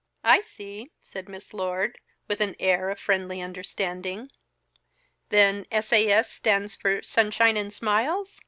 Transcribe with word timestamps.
"I 0.23 0.41
see!" 0.41 0.89
said 1.03 1.29
Miss 1.29 1.53
Lord, 1.53 1.99
with 2.27 2.41
an 2.41 2.55
air 2.59 2.89
of 2.89 2.99
friendly 2.99 3.39
understanding. 3.39 4.31
"Then 5.29 5.67
S. 5.69 5.93
A. 5.93 6.07
S. 6.09 6.31
stands 6.31 6.75
for 6.75 7.03
'Sunshine 7.03 7.55
and 7.55 7.71
Smiles?'" 7.71 8.39